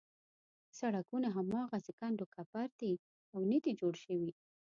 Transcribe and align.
سړکونه 0.79 1.27
هماغسې 1.37 1.91
کنډو 1.99 2.25
کپر 2.35 2.67
دي 2.79 2.93
او 3.33 3.39
نه 3.51 3.57
دي 3.63 3.71
جوړ 3.79 3.93
شوي. 4.03 4.31